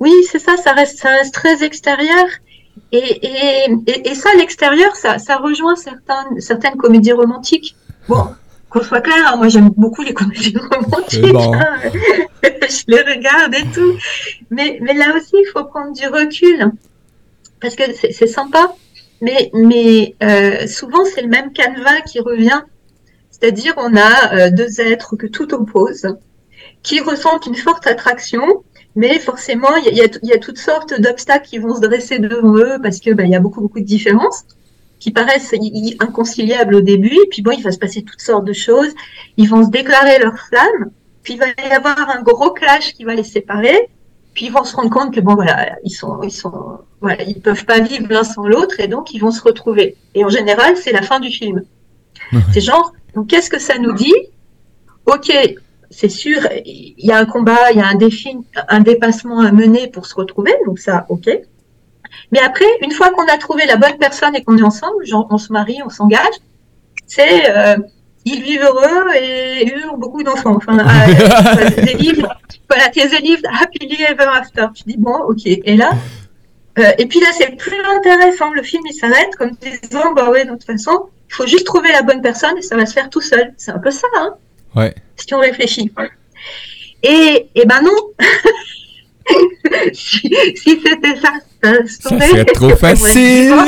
[0.00, 2.26] oui c'est ça, ça reste, ça reste très extérieur.
[2.92, 7.74] Et, et, et, ça, l'extérieur, ça, ça rejoint certaines, certaines comédies romantiques.
[8.06, 8.26] Bon,
[8.68, 11.24] qu'on soit clair, hein, moi j'aime beaucoup les comédies romantiques.
[11.34, 11.78] Hein.
[12.42, 13.94] je les regarde et tout.
[14.50, 16.70] Mais, mais là aussi, il faut prendre du recul.
[17.60, 18.74] Parce que c'est sympa.
[19.22, 22.60] Mais, mais euh, souvent, c'est le même canevas qui revient.
[23.30, 26.06] C'est-à-dire, on a euh, deux êtres que tout oppose,
[26.82, 31.58] qui ressentent une forte attraction, mais forcément, il y, y a, toutes sortes d'obstacles qui
[31.58, 34.44] vont se dresser devant eux parce que ben, il y a beaucoup, beaucoup de différences
[35.02, 35.52] qui paraissent
[35.98, 38.90] inconciliables au début, et puis bon, il va se passer toutes sortes de choses,
[39.36, 40.92] ils vont se déclarer leur flamme,
[41.24, 43.88] puis il va y avoir un gros clash qui va les séparer,
[44.32, 47.40] puis ils vont se rendre compte que bon voilà, ils sont, ils sont, voilà, ils
[47.40, 49.96] peuvent pas vivre l'un sans l'autre, et donc ils vont se retrouver.
[50.14, 51.64] Et en général, c'est la fin du film.
[52.52, 54.14] c'est genre, donc qu'est-ce que ça nous dit?
[55.06, 55.32] Ok,
[55.92, 58.36] c'est sûr, il y a un combat, il y a un défi,
[58.68, 61.28] un dépassement à mener pour se retrouver, donc ça, ok.
[62.30, 65.28] Mais après, une fois qu'on a trouvé la bonne personne et qu'on est ensemble, genre
[65.30, 66.34] on se marie, on s'engage,
[67.06, 67.76] c'est euh,
[68.24, 70.56] ils vivent heureux et eurent beaucoup d'enfants.
[70.56, 72.34] Enfin, euh, des livres,
[72.68, 74.66] voilà, tes livres Happily Ever After.
[74.74, 75.42] Tu dis bon, ok.
[75.44, 75.92] Et là,
[76.78, 78.50] euh, et puis là, c'est plus intéressant.
[78.52, 81.92] Le film il s'arrête comme disant bah ouais, de toute façon, il faut juste trouver
[81.92, 83.52] la bonne personne et ça va se faire tout seul.
[83.56, 84.34] C'est un peu ça, hein.
[84.74, 84.94] Ouais.
[85.16, 85.92] Si on réfléchit.
[87.02, 87.90] Et, et ben non.
[89.92, 91.32] si, c'était ça,
[91.62, 93.54] ça serait trop facile.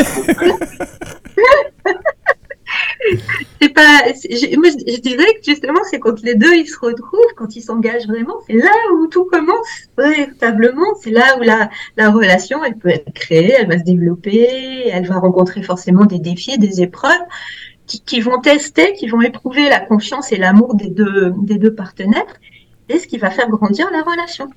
[3.60, 7.34] c'est pas, je, moi, je, dirais que justement, c'est quand les deux ils se retrouvent,
[7.36, 10.94] quand ils s'engagent vraiment, c'est là où tout commence véritablement.
[11.02, 15.06] C'est là où la, la relation, elle peut être créée, elle va se développer, elle
[15.06, 17.12] va rencontrer forcément des défis, des épreuves
[17.86, 21.74] qui, qui vont tester, qui vont éprouver la confiance et l'amour des deux, des deux
[21.74, 22.40] partenaires,
[22.88, 24.50] et ce qui va faire grandir la relation.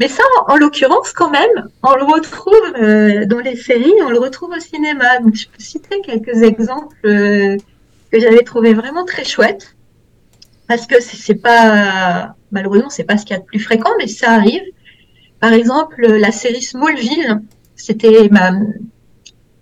[0.00, 4.18] Mais ça, en, l'occurrence, quand même, on le retrouve euh, dans les séries, on le
[4.18, 5.18] retrouve au cinéma.
[5.20, 7.56] Donc, je peux citer quelques exemples euh,
[8.10, 9.76] que j'avais trouvé vraiment très chouettes.
[10.68, 14.06] Parce que c'est pas, malheureusement, c'est pas ce qu'il y a de plus fréquent, mais
[14.06, 14.62] ça arrive.
[15.40, 17.42] Par exemple, la série Smallville,
[17.76, 18.28] c'était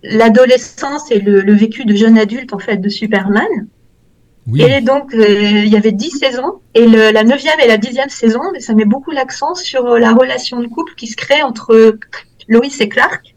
[0.03, 3.67] l'adolescence et le, le, vécu de jeune adulte, en fait, de Superman.
[4.57, 6.61] Et donc, euh, il y avait dix saisons.
[6.73, 9.99] Et le, la neuvième et la dixième saison, mais ça met beaucoup l'accent sur euh,
[9.99, 11.97] la relation de couple qui se crée entre
[12.47, 13.35] Lois et Clark.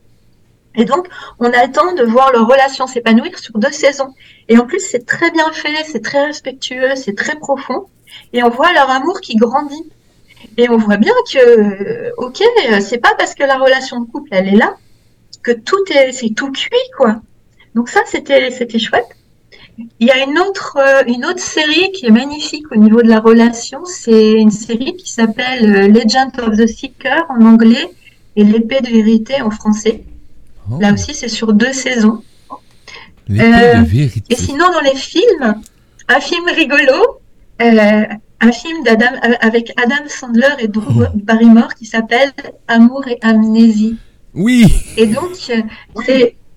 [0.76, 4.12] Et donc, on attend de voir leur relation s'épanouir sur deux saisons.
[4.48, 7.86] Et en plus, c'est très bien fait, c'est très respectueux, c'est très profond.
[8.32, 9.90] Et on voit leur amour qui grandit.
[10.56, 12.42] Et on voit bien que, euh, ok,
[12.80, 14.76] c'est pas parce que la relation de couple, elle est là,
[15.44, 17.20] que tout est, c'est tout cuit, quoi.
[17.74, 19.06] Donc ça, c'était, c'était chouette.
[19.98, 23.08] Il y a une autre, euh, une autre série qui est magnifique au niveau de
[23.08, 23.84] la relation.
[23.84, 27.88] C'est une série qui s'appelle euh, Legend of the Seeker en anglais
[28.36, 30.04] et L'épée de vérité en français.
[30.70, 30.78] Oh.
[30.80, 32.22] Là aussi, c'est sur deux saisons.
[33.30, 33.84] Euh,
[34.30, 35.54] et sinon, dans les films,
[36.08, 37.20] un film rigolo,
[37.58, 41.06] un film d'Adam avec Adam Sandler et Drew oh.
[41.14, 42.32] Barrymore qui s'appelle
[42.68, 43.96] Amour et amnésie.
[44.34, 44.74] Oui.
[44.96, 45.64] Et donc, c'est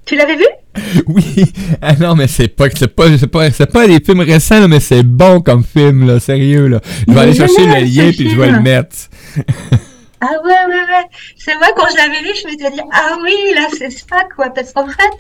[0.08, 0.46] tu l'avais vu?
[1.08, 1.44] Oui.
[1.82, 4.80] Ah non, mais c'est pas, c'est pas, c'est pas, c'est pas des films récents, mais
[4.80, 6.80] c'est bon comme film, là, sérieux, là.
[7.08, 8.96] Je vais aller chercher le lien puis je vais le mettre.
[10.22, 11.06] ah ouais, ouais, ouais.
[11.36, 14.52] C'est moi, quand je l'avais vu, je m'étais dit, ah oui, là, c'est ça, quoi.
[14.52, 15.12] Parce qu'en fait,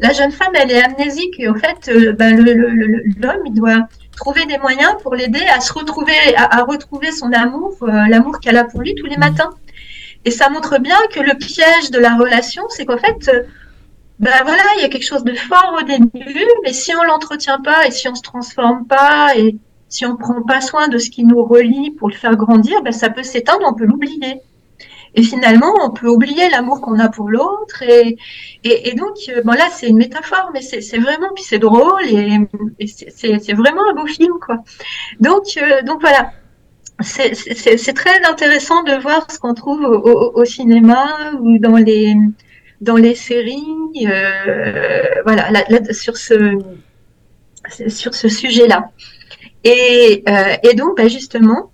[0.00, 4.44] la jeune femme, elle est amnésique et en fait, euh, ben, l'homme, il doit trouver
[4.46, 8.64] des moyens pour l'aider à se retrouver, à, retrouver son amour, euh, l'amour qu'elle a
[8.64, 9.20] pour lui tous les mm.
[9.20, 9.50] matins.
[10.26, 13.30] Et ça montre bien que le piège de la relation, c'est qu'en fait,
[14.18, 17.60] ben voilà, il y a quelque chose de fort au début, mais si on l'entretient
[17.60, 19.56] pas et si on se transforme pas et
[19.88, 22.92] si on prend pas soin de ce qui nous relie pour le faire grandir, ben
[22.92, 24.40] ça peut s'éteindre, on peut l'oublier.
[25.14, 27.82] Et finalement, on peut oublier l'amour qu'on a pour l'autre.
[27.82, 28.18] Et,
[28.64, 32.38] et, donc, euh, bon là, c'est une métaphore, mais c'est vraiment, puis c'est drôle et,
[32.80, 34.58] et c'est vraiment un beau film, quoi.
[35.20, 36.32] Donc, euh, donc voilà.
[37.00, 42.14] C'est très intéressant de voir ce qu'on trouve au, au, cinéma ou dans les
[42.80, 45.50] dans les séries, euh, voilà,
[45.92, 46.58] sur ce
[47.88, 48.90] sur ce sujet-là.
[49.64, 50.24] Et,
[50.62, 51.72] et, donc, bah, justement,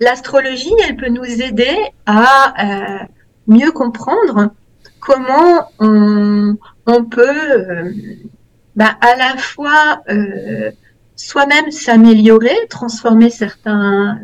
[0.00, 3.06] l'astrologie, elle peut nous aider à
[3.48, 4.52] mieux comprendre
[5.00, 6.56] comment on,
[6.86, 7.92] on peut
[8.76, 10.02] bah, à la fois
[11.16, 14.18] soi-même s'améliorer, transformer certains,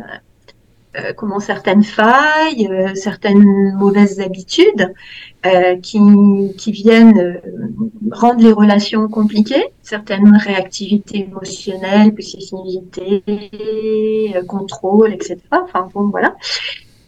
[0.98, 4.94] euh, comment certaines failles, euh, certaines mauvaises habitudes
[5.46, 6.00] euh, qui,
[6.56, 7.40] qui, viennent
[8.10, 13.22] rendre les relations compliquées, certaines réactivités émotionnelles, possessivité,
[14.46, 15.36] contrôle, etc.
[15.52, 16.34] Enfin bon, voilà.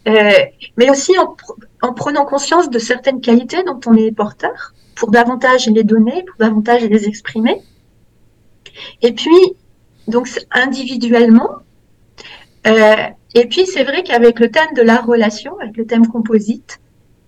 [0.05, 1.35] mais aussi en,
[1.81, 6.37] en, prenant conscience de certaines qualités dont on est porteur, pour davantage les donner, pour
[6.39, 7.61] davantage les exprimer.
[9.01, 9.55] Et puis,
[10.07, 11.49] donc individuellement.
[13.33, 16.79] Et puis c'est vrai qu'avec le thème de la relation, avec le thème composite,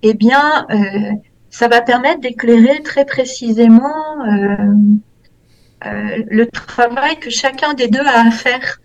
[0.01, 1.11] eh bien, euh,
[1.49, 8.31] ça va permettre d'éclairer très précisément euh, le travail que chacun des deux a à
[8.31, 8.79] faire.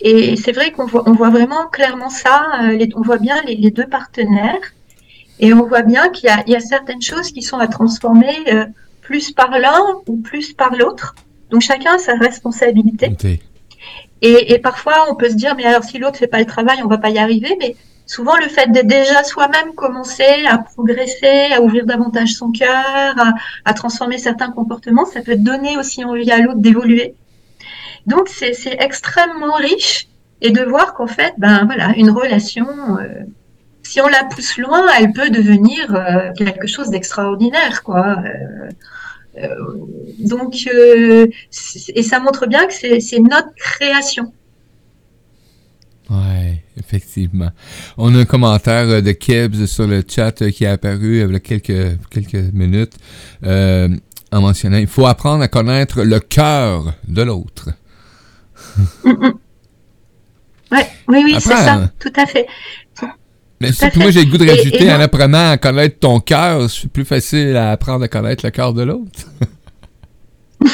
[0.00, 2.60] Et c'est vrai qu'on voit, vraiment clairement ça.
[2.94, 4.72] on voit bien les, deux partenaires
[5.40, 8.36] et on voit bien qu'il y a, certaines choses qui sont à transformer
[9.00, 11.16] plus par l'un ou plus par l'autre.
[11.50, 13.16] Donc chacun a sa responsabilité.
[14.20, 16.88] Et, parfois, on peut se dire, mais alors si l'autre fait pas le travail, on
[16.88, 17.56] va pas y arriver.
[17.60, 17.76] Mais
[18.06, 23.14] souvent, le fait d'être déjà soi-même commencer à progresser, à ouvrir davantage son cœur,
[23.64, 27.14] à, transformer certains comportements, ça peut donner aussi envie à l'autre d'évoluer.
[28.06, 30.08] Donc, c'est extrêmement riche.
[30.40, 32.68] Et de voir qu'en fait, ben voilà, une relation,
[33.00, 33.24] euh,
[33.82, 38.18] si on la pousse loin, elle peut devenir euh, quelque chose d'extraordinaire, quoi.
[38.24, 38.68] Euh,
[40.18, 41.26] donc, euh,
[41.94, 44.32] et ça montre bien que c'est notre création.
[46.10, 47.50] Ouais, effectivement.
[47.98, 51.34] On a un commentaire euh, de Kebs sur le chat qui est apparu il y
[51.34, 52.94] a quelques, quelques minutes
[54.30, 57.70] en mentionnant il faut apprendre à connaître le cœur de l'autre.
[59.04, 59.14] ouais,
[61.08, 62.46] oui, oui, c'est ça, tout à fait.
[63.60, 66.88] Mais si moi j'ai le goût de rajouter en apprenant à connaître ton cœur, c'est
[66.90, 69.26] plus facile à apprendre à connaître le cœur de l'autre.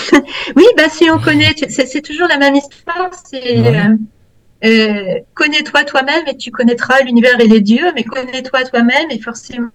[0.56, 3.10] oui, bah si on connaît, c'est toujours la même histoire.
[3.24, 3.96] C'est euh,
[4.64, 9.68] euh, connais-toi toi-même et tu connaîtras l'univers et les dieux, mais connais-toi toi-même et forcément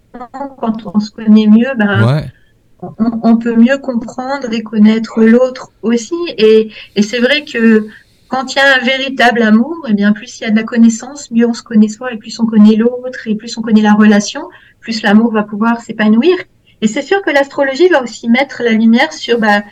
[0.58, 2.24] quand on se connaît mieux, ben
[2.82, 2.94] on,
[3.24, 6.16] on, peut mieux comprendre et connaître l'autre aussi.
[6.38, 7.88] Et, et c'est vrai que
[8.30, 10.56] quand il y a un véritable amour, et eh bien plus il y a de
[10.56, 13.62] la connaissance, mieux on se connaît soi, et plus on connaît l'autre, et plus on
[13.62, 14.44] connaît la relation,
[14.80, 16.38] plus l'amour va pouvoir s'épanouir.
[16.82, 19.64] Et c'est sûr que l'astrologie va aussi mettre la lumière sur bah,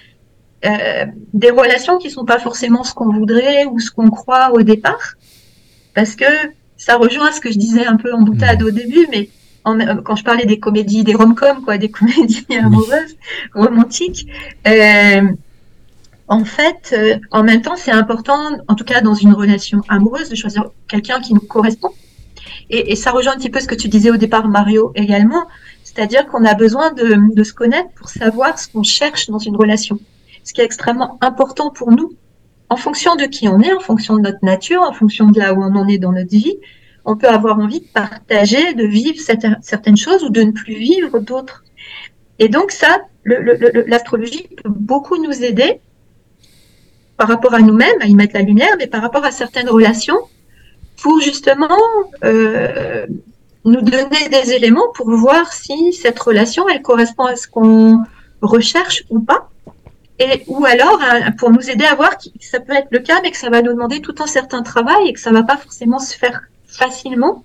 [0.66, 4.64] euh, des relations qui sont pas forcément ce qu'on voudrait ou ce qu'on croit au
[4.64, 5.14] départ,
[5.94, 6.26] parce que
[6.78, 9.30] ça rejoint ce que je disais un peu en boutade au début, mais
[10.04, 13.18] quand je parlais des comédies, des rom-coms, quoi, des comédies amoureuses,
[13.54, 14.28] romantiques.
[14.68, 15.22] Euh,
[16.28, 18.38] en fait, euh, en même temps, c'est important,
[18.68, 21.92] en tout cas dans une relation amoureuse, de choisir quelqu'un qui nous correspond.
[22.70, 25.46] Et, ça rejoint un petit peu ce que tu disais au départ, Mario, également.
[25.84, 30.00] C'est-à-dire qu'on a besoin de, se connaître pour savoir ce qu'on cherche dans une relation.
[30.44, 32.14] Ce qui est extrêmement important pour nous,
[32.70, 35.54] en fonction de qui on est, en fonction de notre nature, en fonction de là
[35.54, 36.58] où on en est dans notre vie,
[37.06, 39.18] on peut avoir envie de partager, de vivre
[39.62, 41.64] certaines choses ou de ne plus vivre d'autres.
[42.38, 45.80] Et donc ça, l'astrologie peut beaucoup nous aider
[47.18, 50.20] par rapport à nous-mêmes, à y mettre la lumière, mais par rapport à certaines relations,
[51.02, 51.68] pour justement
[52.24, 53.06] euh,
[53.66, 58.04] nous donner des éléments pour voir si cette relation, elle correspond à ce qu'on
[58.42, 59.50] recherche ou pas.
[60.20, 61.00] Et, ou alors
[61.38, 63.62] pour nous aider à voir que ça peut être le cas, mais que ça va
[63.62, 67.44] nous demander tout un certain travail et que ça va pas forcément se faire facilement.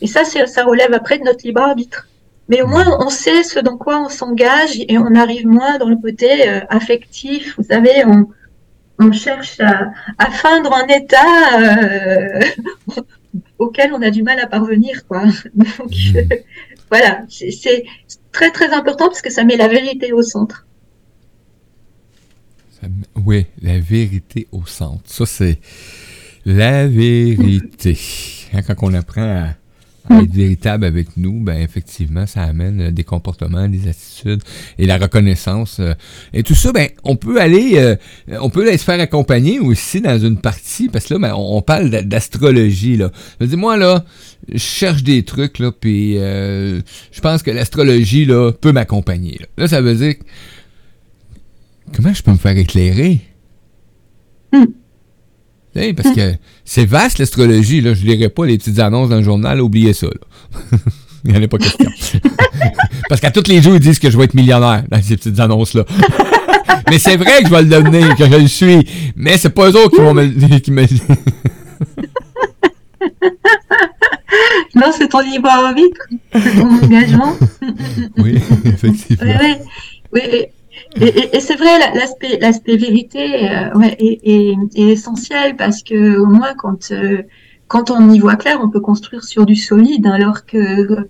[0.00, 2.08] Et ça, ça relève après de notre libre arbitre.
[2.48, 5.88] Mais au moins, on sait ce dans quoi on s'engage et on arrive moins dans
[5.88, 7.54] le côté euh, affectif.
[7.56, 8.26] Vous savez, on,
[8.98, 12.40] on cherche à, feindre un état euh,
[13.58, 15.06] auquel on a du mal à parvenir.
[15.06, 15.24] Quoi.
[15.54, 16.18] Donc, mmh.
[16.90, 17.84] voilà, c'est
[18.32, 20.66] très très important parce que ça met la vérité au centre.
[23.24, 25.02] oui, la vérité au centre.
[25.06, 25.58] Ça, c'est
[26.44, 27.98] la vérité.
[28.52, 29.48] Hein, quand on apprend à
[30.10, 34.42] à être véritable avec nous, ben effectivement, ça amène euh, des comportements, des attitudes
[34.78, 35.78] et la reconnaissance.
[35.80, 35.94] Euh,
[36.32, 37.96] et tout ça, ben on peut aller, euh,
[38.40, 41.62] on peut aller se faire accompagner aussi dans une partie, parce que là, ben, on,
[41.62, 43.10] parle d'astrologie là.
[43.40, 44.04] Je dis moi là,
[44.52, 49.38] je cherche des trucs là, puis je pense que l'astrologie là peut m'accompagner.
[49.40, 49.46] Là.
[49.56, 49.68] là.
[49.68, 50.14] ça veut dire
[51.94, 53.20] comment je peux me faire éclairer?
[55.74, 56.34] Parce que
[56.64, 57.94] c'est vaste l'astrologie, là.
[57.94, 60.06] Je lirai pas les petites annonces dans le journal, oubliez ça,
[61.24, 61.90] Il n'y en a pas question.
[63.08, 65.40] parce qu'à tous les jours, ils disent que je vais être millionnaire dans ces petites
[65.40, 65.86] annonces-là.
[66.90, 68.86] mais c'est vrai que je vais le devenir, que je le suis.
[69.16, 70.82] Mais c'est pas eux autres qui vont me, qui me...
[74.76, 76.00] non, c'est ton libre arbitre,
[76.34, 77.36] c'est ton engagement.
[78.18, 79.32] oui, effectivement.
[80.12, 80.46] Oui, oui.
[81.00, 86.92] Et, c'est vrai, l'aspect, l'aspect vérité euh, ouais, est, essentiel parce que au moins quand
[86.92, 87.22] euh,
[87.66, 91.08] quand on y voit clair, on peut construire sur du solide, alors que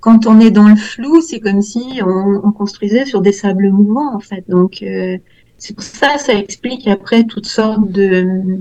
[0.00, 4.14] quand on est dans le flou, c'est comme si on, construisait sur des sables mouvants
[4.14, 4.44] en fait.
[4.48, 5.18] Donc euh,
[5.58, 8.60] c'est pour ça, ça explique après toutes sortes de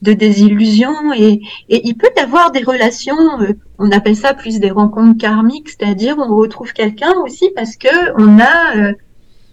[0.00, 3.16] de désillusions et, et il peut y avoir des relations,
[3.80, 8.38] on appelle ça plus des rencontres karmiques, c'est-à-dire on retrouve quelqu'un aussi parce que on
[8.38, 8.92] a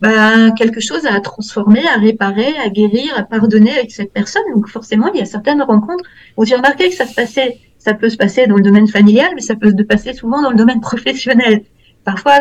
[0.01, 4.43] bah, quelque chose à transformer, à réparer, à guérir, à pardonner avec cette personne.
[4.53, 6.03] Donc forcément, il y a certaines rencontres
[6.37, 9.29] où j'ai remarqué que ça se passait, ça peut se passer dans le domaine familial,
[9.35, 11.63] mais ça peut se passer souvent dans le domaine professionnel.
[12.03, 12.39] Parfois,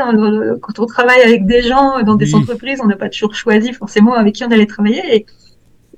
[0.60, 4.12] quand on travaille avec des gens dans des entreprises, on n'a pas toujours choisi forcément
[4.12, 5.02] avec qui on allait travailler.
[5.16, 5.26] Et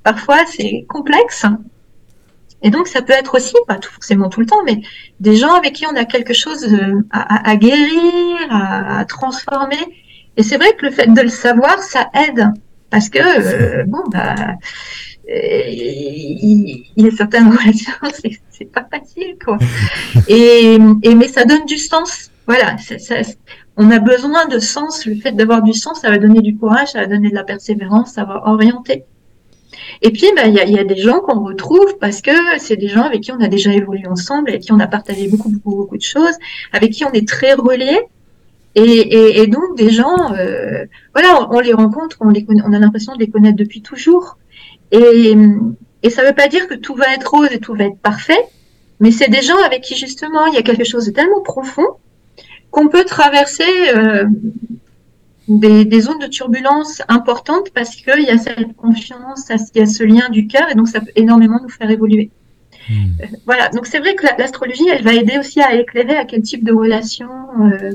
[0.03, 1.45] parfois, c'est complexe.
[2.61, 4.81] Et donc, ça peut être aussi, pas tout, forcément tout le temps, mais
[5.19, 9.77] des gens avec qui on a quelque chose euh, à, à guérir, à, à transformer
[10.37, 12.51] et c'est vrai que le fait de le savoir, ça aide.
[12.89, 14.35] Parce que, euh, bon, bah,
[15.29, 17.93] euh, il, y a certaines relations,
[18.49, 19.57] c'est pas facile, quoi.
[20.27, 22.31] Et, et, mais ça donne du sens.
[22.45, 23.15] Voilà, ça,
[23.75, 25.05] on a besoin de sens.
[25.05, 27.43] Le fait d'avoir du sens, ça va donner du courage, ça va donner de la
[27.43, 29.03] persévérance, ça va orienter.
[30.01, 32.77] Et puis, bah, il y, a, y a des gens qu'on retrouve parce que c'est
[32.77, 35.49] des gens avec qui on a déjà évolué ensemble, avec qui on a partagé beaucoup,
[35.49, 36.35] beaucoup, beaucoup de choses,
[36.71, 37.99] avec qui on est très reliés.
[38.79, 43.19] Et, donc des gens, euh, voilà, on, les rencontre, on, les on a l'impression de
[43.19, 44.37] les connaître depuis toujours.
[44.91, 45.35] Et,
[46.09, 48.39] ça ne veut pas dire que tout va être rose et tout va être parfait,
[48.99, 51.87] mais c'est des gens avec qui justement il y a quelque chose de tellement profond
[52.69, 53.63] qu'on peut traverser
[53.95, 54.25] euh,
[55.47, 59.85] des, des, zones de turbulence importantes parce qu'il y a cette confiance, il y a
[59.87, 62.29] ce lien du cœur et donc ça peut énormément nous faire évoluer.
[62.89, 66.41] Euh, voilà, donc c'est vrai que l'astrologie, elle va aider aussi à éclairer à quel
[66.41, 67.29] type de relation
[67.61, 67.93] euh,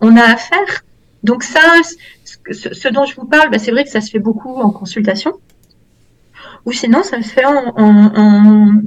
[0.00, 0.84] on a affaire.
[1.22, 1.60] Donc ça,
[2.50, 5.32] ce, dont je vous parle, bah, c'est vrai que ça se fait beaucoup en consultation.
[6.66, 7.74] Ou sinon, ça se fait en,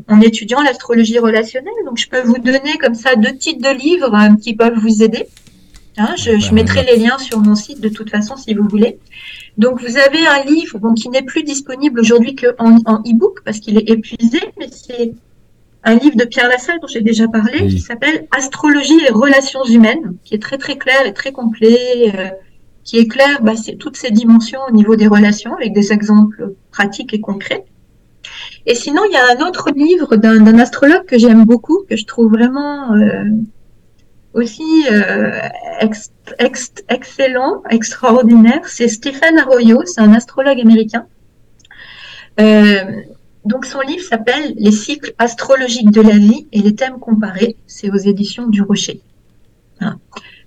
[0.07, 1.73] en, étudiant l'astrologie relationnelle.
[1.85, 5.03] Donc je peux vous donner comme ça deux titres de livres euh, qui peuvent vous
[5.03, 5.27] aider.
[5.99, 8.99] Hein, je, je, mettrai les liens sur mon site de toute façon si vous voulez.
[9.57, 13.59] Donc vous avez un livre bon, qui n'est plus disponible aujourd'hui qu'en en e-book parce
[13.59, 15.13] qu'il est épuisé, mais c'est
[15.87, 20.17] un livre de Pierre Lassalle dont j'ai déjà parlé, qui s'appelle Astrologie et relations humaines,
[20.25, 22.27] qui est très très clair et très complet, euh,
[22.83, 27.21] qui éclaire bah, toutes ces dimensions au niveau des relations avec des exemples pratiques et
[27.21, 27.63] concrets.
[28.65, 32.05] Et sinon, il y a un autre livre d'un astrologue que j'aime beaucoup, que je
[32.05, 33.23] trouve vraiment euh,
[34.33, 35.39] aussi euh,
[36.89, 38.67] excellent, extraordinaire.
[38.67, 41.05] C'est Stephen Arroyo, c'est un astrologue américain.
[43.47, 47.55] Donc son livre s'appelle Les cycles astrologiques de la vie et les thèmes comparés.
[47.65, 49.01] C'est aux éditions du Rocher.
[49.79, 49.97] Hein.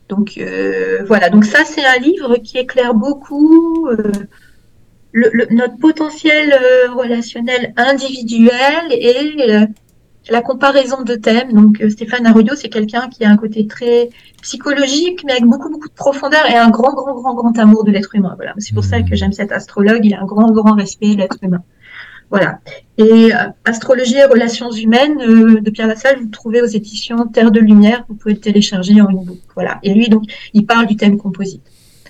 [0.08, 4.10] Donc euh, voilà, donc ça c'est un livre qui éclaire beaucoup euh,
[5.14, 9.66] notre potentiel euh, relationnel individuel et
[10.28, 11.52] la comparaison de thèmes.
[11.52, 14.10] Donc Stéphane Arroyo, c'est quelqu'un qui a un côté très
[14.42, 17.92] psychologique, mais avec beaucoup beaucoup de profondeur et un grand grand grand grand amour de
[17.92, 18.34] l'être humain.
[18.36, 20.04] Voilà, c'est pour ça que j'aime cet astrologue.
[20.04, 21.62] Il a un grand grand respect de l'être humain.
[22.30, 22.60] Voilà.
[22.96, 27.26] Et euh, Astrologie et relations humaines euh, de Pierre Lassalle, vous le trouvez aux éditions
[27.26, 28.04] Terre de Lumière.
[28.08, 29.38] Vous pouvez le télécharger en e-book.
[29.54, 29.80] Voilà.
[29.82, 31.62] Et lui, donc, il parle du thème composite.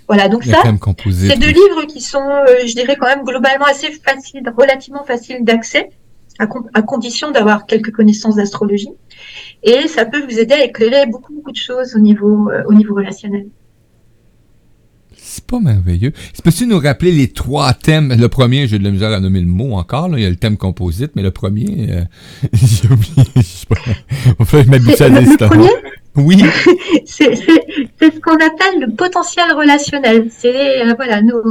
[0.07, 0.29] Voilà.
[0.29, 4.43] Donc ça, c'est deux livres qui sont, euh, je dirais, quand même globalement assez faciles,
[4.57, 5.91] relativement faciles d'accès,
[6.39, 8.91] à, à, condition d'avoir quelques connaissances d'astrologie.
[9.63, 12.95] Et ça peut vous aider à éclairer beaucoup, beaucoup de choses au niveau, au niveau
[12.95, 13.47] relationnel.
[15.51, 16.13] C'est pas merveilleux.
[16.45, 18.15] Peux-tu nous rappeler les trois thèmes?
[18.17, 20.09] Le premier, j'ai de la misère à nommer le mot encore.
[20.09, 20.17] Là.
[20.17, 22.03] Il y a le thème composite, mais le premier, euh,
[22.53, 23.27] j'ai oublié.
[24.39, 25.71] On fait m'habituer à Le premier?
[26.15, 26.45] Oui.
[27.05, 30.29] c'est ce qu'on appelle le potentiel relationnel.
[30.31, 31.43] C'est euh, voilà, nos,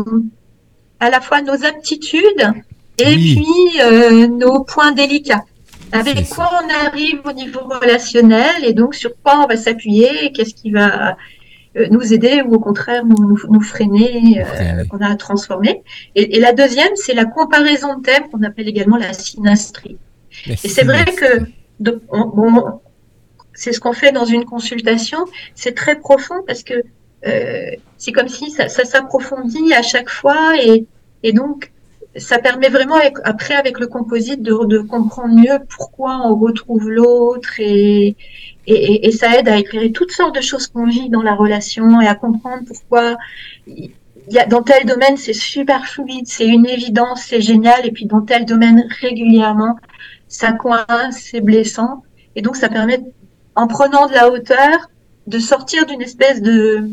[1.01, 2.53] à la fois nos aptitudes
[2.99, 5.43] et puis euh, nos points délicats.
[5.91, 10.53] Avec quoi on arrive au niveau relationnel et donc sur quoi on va s'appuyer, qu'est-ce
[10.53, 11.17] qui va
[11.75, 15.83] nous aider ou au contraire nous, nous, freiner, euh, qu'on a à transformer.
[16.15, 19.97] Et, la deuxième, c'est la comparaison de thèmes qu'on appelle également la synastrie.
[20.47, 21.45] et c'est vrai que
[23.53, 25.19] c'est ce qu'on fait dans une consultation.
[25.53, 26.83] C'est très profond parce que
[27.27, 30.85] euh, c'est comme si ça, ça s'approfondit à chaque fois et,
[31.23, 31.71] et donc
[32.15, 37.59] ça permet vraiment après avec le composite de, de, comprendre mieux pourquoi on retrouve l'autre
[37.59, 38.15] et,
[38.73, 42.01] et, et, ça aide à éclairer toutes sortes de choses qu'on vit dans la relation
[42.01, 43.17] et à comprendre pourquoi
[43.67, 48.05] y a, dans tel domaine, c'est super fluide, c'est une évidence, c'est génial, et puis
[48.05, 49.75] dans tel domaine, régulièrement,
[50.27, 52.03] ça coince, c'est blessant.
[52.35, 52.99] Et donc, ça permet,
[53.55, 54.89] en prenant de la hauteur,
[55.27, 56.87] de sortir d'une espèce de,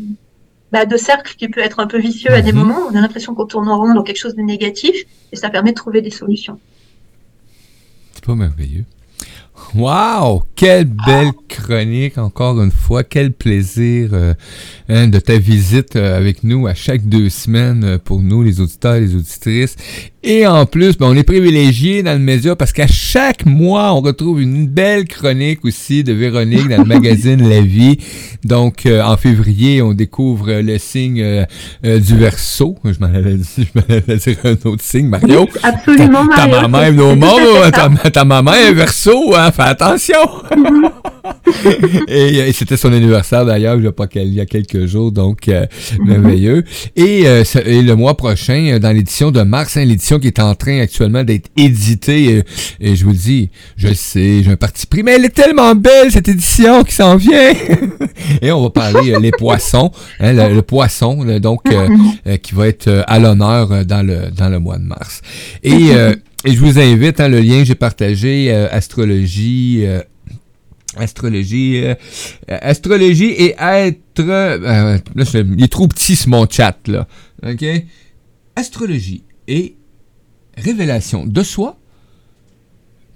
[0.71, 2.59] bah, de cercle qui peut être un peu vicieux à des Mhm.
[2.59, 2.79] moments.
[2.91, 4.95] On a l'impression qu'on tourne en rond dans quelque chose de négatif,
[5.31, 6.59] et ça permet de trouver des solutions.
[8.13, 8.85] C'est pas merveilleux.
[9.75, 10.43] Wow!
[10.55, 13.03] Quelle belle chronique, encore une fois.
[13.03, 14.33] Quel plaisir euh,
[14.89, 18.61] hein, de ta visite euh, avec nous à chaque deux semaines euh, pour nous, les
[18.61, 19.75] auditeurs et les auditrices.
[20.29, 24.01] Et en plus, ben, on est privilégiés dans le média parce qu'à chaque mois, on
[24.01, 27.97] retrouve une belle chronique aussi de Véronique dans le magazine La Vie.
[28.43, 31.45] Donc, euh, en février, on découvre le signe euh,
[31.85, 32.75] euh, du Verseau.
[32.83, 35.43] Je m'en avais dit, je m'en avais dit un autre signe, Mario.
[35.43, 36.67] Oui, absolument, Ta Mario.
[36.67, 40.19] maman est au monde, ta, ta maman est verso, hein, fais attention.
[42.07, 45.65] et, c'était son anniversaire d'ailleurs, il y a quelques jours, donc euh,
[46.03, 46.63] merveilleux.
[46.95, 50.39] Et, euh, et le mois prochain, euh, dans l'édition de mars, hein, l'édition qui est
[50.39, 52.43] en train actuellement d'être éditée,
[52.79, 55.75] et je vous dis, je le sais, j'ai un parti pris, mais elle est tellement
[55.75, 57.53] belle cette édition qui s'en vient.
[58.41, 63.03] et on va parler euh, les poissons, hein, le, poisson, donc euh, qui va être
[63.07, 65.21] à l'honneur dans le dans le mois de mars.
[65.63, 65.91] Et,
[66.45, 70.01] et je vous invite, hein, le lien que j'ai partagé, euh, astrologie, euh,
[70.95, 71.95] astrologie, euh,
[72.49, 77.07] euh, astrologie et être, euh, là, je- il est trop petit ce mon chat là,
[77.45, 77.65] ok?
[78.55, 79.75] Astrologie et
[80.57, 81.77] révélation de soi.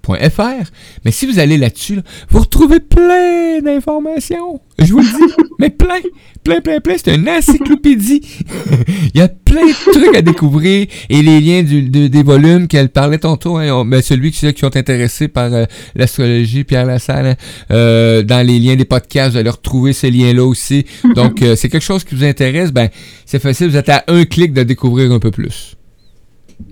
[0.04, 0.72] .fr.
[1.06, 4.62] Mais si vous allez là-dessus, là, vous retrouvez plein d'informations.
[4.80, 6.00] Je vous le dis, mais plein,
[6.44, 6.96] plein, plein, plein.
[6.98, 8.22] C'est une encyclopédie.
[9.14, 13.20] Il y a plein de trucs à découvrir et les liens des volumes qu'elle parlait
[13.20, 17.36] tantôt, hein, ben, celui qui, qui sont intéressés par euh, l'astrologie, Pierre Lassalle, hein,
[17.72, 20.86] euh, dans les liens des podcasts, vous allez retrouver ces liens-là aussi.
[21.16, 22.90] Donc, euh, c'est quelque chose qui vous intéresse, ben,
[23.26, 25.76] c'est facile, vous êtes à un clic de découvrir un peu plus.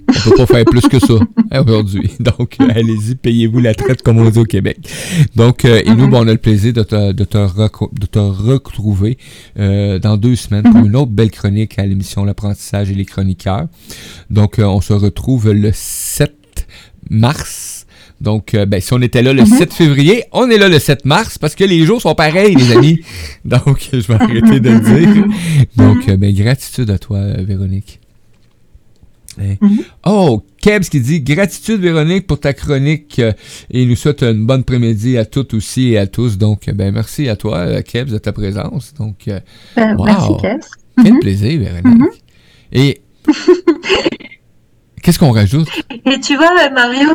[0.10, 1.14] On peut pas faire plus que ça
[1.52, 2.12] hein, aujourd'hui.
[2.20, 4.78] Donc, euh, allez-y, payez-vous la traite comme on dit au Québec.
[5.36, 6.12] Donc, euh, et nous, Mhm.
[6.12, 9.18] ben, on a le plaisir de te, de te, de te retrouver
[9.60, 13.68] euh, dans deux semaines pour une autre belle chronique à l'émission L'apprentissage et les chroniqueurs.
[14.30, 16.68] Donc, euh, on se retrouve le 7
[17.10, 17.86] mars.
[18.22, 19.48] Donc, euh, ben, si on était là le Mhm.
[19.58, 22.72] 7 février, on est là le 7 mars parce que les jours sont pareils, les
[22.74, 23.00] amis.
[23.46, 25.26] Donc, je vais arrêter de le dire.
[25.78, 27.46] Donc, euh, ben, gratitude à toi, euh,
[29.62, 29.80] Mhm.
[30.06, 33.32] Oh, Kebs qui dit gratitude Véronique pour ta chronique euh,
[33.72, 36.38] et nous souhaite une bonne après-midi à toutes aussi et à tous.
[36.38, 38.94] Donc, euh, ben merci à toi, euh, Kebs, de ta présence.
[38.96, 39.40] Donc, euh,
[39.78, 40.06] Wow.
[40.06, 40.60] Merci, Kev.
[41.04, 41.20] quel Mhm.
[41.20, 41.86] plaisir, Véronique.
[41.86, 42.08] Mhm.
[42.74, 43.02] Et
[45.04, 45.68] qu'est-ce qu'on rajoute?
[46.06, 47.10] Et tu vois, Mario,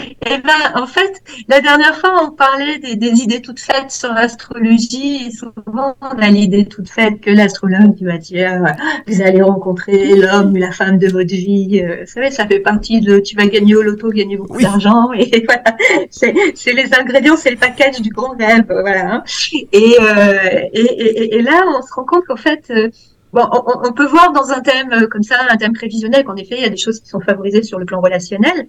[0.00, 1.12] eh ben, en fait,
[1.48, 5.26] la dernière fois, on parlait des, des idées toutes faites sur l'astrologie.
[5.26, 8.62] Et souvent, on a l'idée toute faite que l'astrologue tu va dire,
[9.06, 11.80] vous allez rencontrer l'homme ou la femme de votre vie.
[11.82, 14.62] Euh, Vous savez, ça fait partie de, tu vas gagner au loto, gagner beaucoup Oui.
[14.64, 15.12] d'argent.
[15.12, 15.76] Et voilà,
[16.10, 16.32] c'est
[16.72, 18.64] les ingrédients, c'est le package du grand rêve.
[18.68, 19.14] Voilà.
[19.16, 19.24] hein.
[19.72, 22.88] Et, euh, et, et, et là, on se rend compte qu'en fait, euh,
[23.32, 26.56] Bon, on, on peut voir dans un thème comme ça, un thème prévisionnel, qu'en effet,
[26.58, 28.66] il y a des choses qui sont favorisées sur le plan relationnel,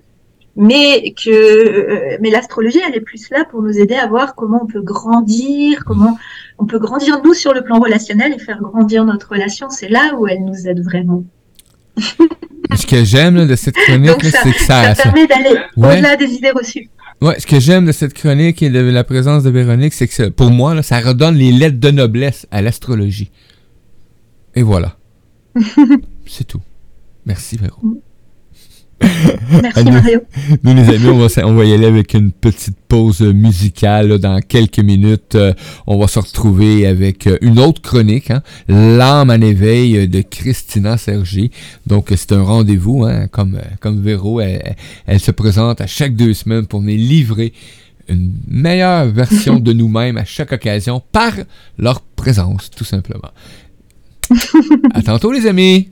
[0.56, 4.60] mais que, euh, mais l'astrologie, elle est plus là pour nous aider à voir comment
[4.64, 6.18] on peut grandir, comment
[6.60, 9.70] on peut grandir nous sur le plan relationnel et faire grandir notre relation.
[9.70, 11.24] C'est là où elle nous aide vraiment.
[12.76, 15.93] Ce que j'aime là, de cette chronique, c'est que ça, ça permet d'aller Ouais.
[15.93, 16.89] au-delà des idées reçues.
[17.22, 20.14] Ouais, ce que j'aime de cette chronique et de la présence de Véronique, c'est que
[20.14, 23.32] ça- pour moi, là, ça redonne les lettres de noblesse à l'astrologie.
[24.56, 24.97] Et voilà.
[26.26, 26.62] c'est tout.
[27.26, 27.78] Merci, Véro.
[29.62, 29.84] Merci.
[29.86, 30.20] Mario.
[30.64, 34.08] Nous, les amis, on va, s- on va y aller avec une petite pause musicale
[34.10, 35.36] là, dans quelques minutes.
[35.36, 35.54] euh,
[35.88, 40.97] on va se retrouver avec euh, une autre chronique, hein, L'âme en éveil de Christina
[40.97, 41.51] Sergi.
[41.88, 44.76] Donc, c'est un rendez-vous, hein, comme, euh, comme Véro, elle, elle-
[45.08, 47.54] elle se présente à chaque deux semaines pour nous livrer
[48.10, 51.32] une meilleure version de nous-mêmes à chaque occasion par
[51.78, 53.32] leur présence, tout simplement.
[54.93, 55.89] à tantôt, les amis!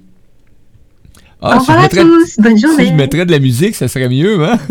[1.43, 2.37] Ah, Au si revoir à tous.
[2.37, 2.85] Bonne si journée.
[2.87, 4.59] je mettrais de la musique, ça serait mieux, hein?